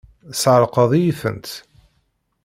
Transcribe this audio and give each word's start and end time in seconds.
Tesεeṛqeḍ-iyi-tent! 0.29 1.49